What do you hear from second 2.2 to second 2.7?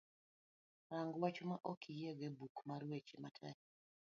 e buk